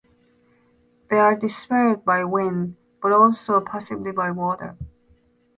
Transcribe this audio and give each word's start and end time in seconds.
They 1.11 1.19
are 1.19 1.35
dispersed 1.35 2.03
by 2.05 2.23
wind 2.23 2.75
but 3.03 3.11
also 3.11 3.61
possibly 3.61 4.11
by 4.11 4.31
water. 4.31 4.75